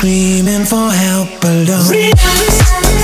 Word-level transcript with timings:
screaming 0.00 0.64
for 0.64 0.90
help 0.90 1.44
alone. 1.44 2.99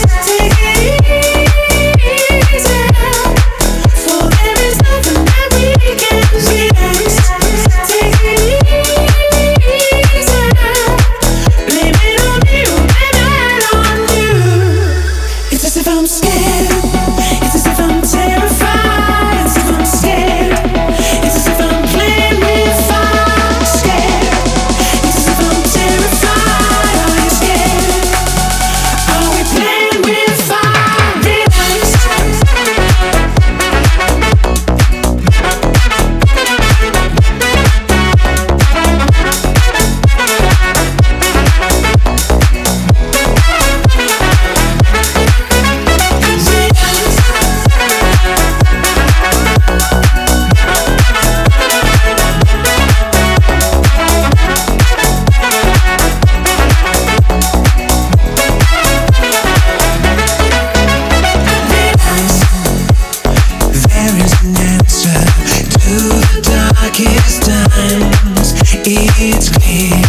times, 66.97 68.55
it's 68.87 69.51
clear 69.53 70.01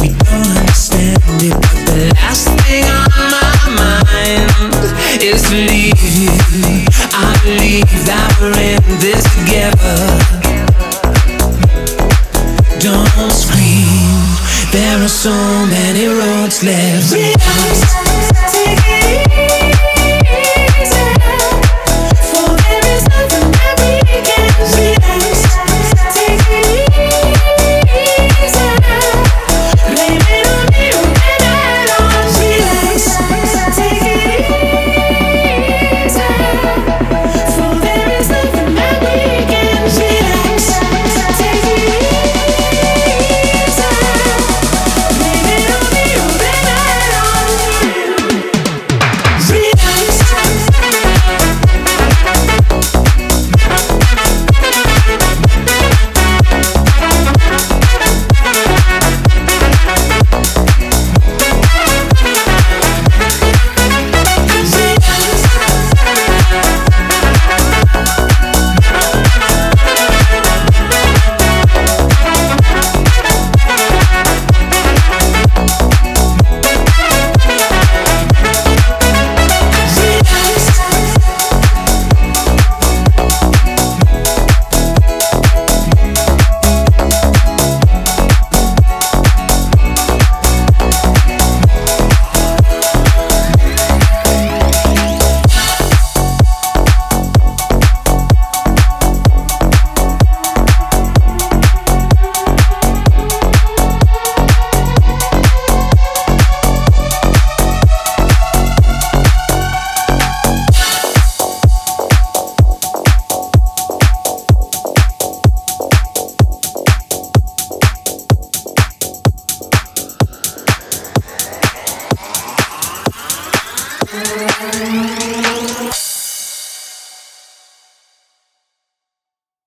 we 0.00 0.08
don't 0.08 0.58
understand 0.58 1.22
it. 1.38 1.54
But 1.54 1.86
the 1.86 2.10
last 2.14 2.48
thing 2.66 2.84
on 2.84 3.06
my 3.30 3.94
mind 4.10 5.22
is 5.22 5.42
to 5.48 5.54
leave 5.54 6.02
you. 6.18 6.34
I 7.14 7.38
believe 7.44 7.86
that 8.06 8.34
we're 8.40 8.50
in 8.50 8.82
this 8.98 9.22
together. 9.38 9.98
Don't 12.80 13.30
scream. 13.30 14.26
There 14.72 14.98
are 15.04 15.08
so 15.08 15.30
many 15.66 16.06
roads 16.08 16.64
left. 16.64 18.19